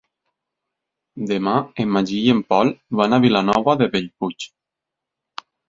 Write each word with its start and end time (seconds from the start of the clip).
Demà 1.31 1.53
en 1.83 1.91
Magí 1.99 2.17
i 2.23 2.33
en 2.37 2.41
Pol 2.55 2.73
van 3.03 3.13
a 3.13 3.21
Vilanova 3.29 3.79
de 3.85 3.91
Bellpuig. 3.95 4.51